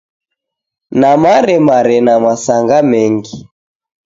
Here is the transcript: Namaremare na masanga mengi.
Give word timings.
Namaremare 0.99 1.97
na 2.05 2.15
masanga 2.23 2.77
mengi. 2.91 3.37